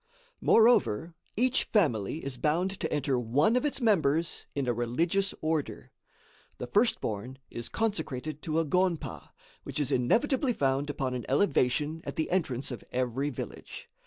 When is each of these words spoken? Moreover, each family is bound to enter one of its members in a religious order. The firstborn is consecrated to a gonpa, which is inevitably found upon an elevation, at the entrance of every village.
Moreover, 0.41 1.13
each 1.37 1.65
family 1.65 2.25
is 2.25 2.35
bound 2.37 2.71
to 2.79 2.91
enter 2.91 3.19
one 3.19 3.55
of 3.55 3.65
its 3.65 3.79
members 3.79 4.47
in 4.55 4.67
a 4.67 4.73
religious 4.73 5.31
order. 5.41 5.91
The 6.57 6.65
firstborn 6.65 7.37
is 7.51 7.69
consecrated 7.69 8.41
to 8.41 8.57
a 8.57 8.65
gonpa, 8.65 9.29
which 9.61 9.79
is 9.79 9.91
inevitably 9.91 10.53
found 10.53 10.89
upon 10.89 11.13
an 11.13 11.25
elevation, 11.29 12.01
at 12.03 12.15
the 12.15 12.31
entrance 12.31 12.71
of 12.71 12.83
every 12.91 13.29
village. 13.29 13.89